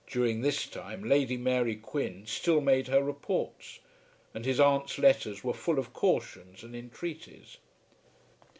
During 0.07 0.41
this 0.41 0.65
time 0.65 1.03
Lady 1.03 1.37
Mary 1.37 1.75
Quin 1.75 2.25
still 2.25 2.59
made 2.59 2.87
her 2.87 3.03
reports, 3.03 3.81
and 4.33 4.45
his 4.45 4.59
aunt's 4.59 4.97
letters 4.97 5.43
were 5.43 5.53
full 5.53 5.77
of 5.77 5.93
cautions 5.93 6.63
and 6.63 6.75
entreaties. 6.75 7.57